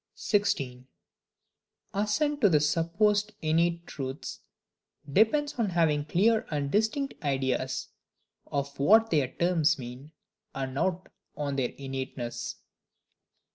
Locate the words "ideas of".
7.23-8.79